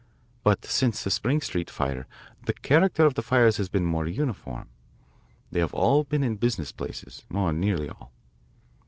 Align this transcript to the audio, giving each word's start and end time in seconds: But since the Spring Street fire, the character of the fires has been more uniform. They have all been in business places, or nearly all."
But 0.43 0.65
since 0.65 1.03
the 1.03 1.11
Spring 1.11 1.41
Street 1.41 1.69
fire, 1.69 2.07
the 2.47 2.53
character 2.55 3.05
of 3.05 3.13
the 3.13 3.21
fires 3.21 3.57
has 3.57 3.69
been 3.69 3.85
more 3.85 4.07
uniform. 4.07 4.67
They 5.51 5.59
have 5.59 5.75
all 5.75 6.05
been 6.05 6.23
in 6.23 6.37
business 6.37 6.71
places, 6.71 7.23
or 7.29 7.53
nearly 7.53 7.87
all." 7.87 8.11